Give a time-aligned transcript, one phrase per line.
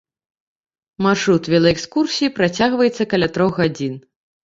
[1.05, 3.93] Маршрут велаэкскурсіі працягваецца каля трох гадзін.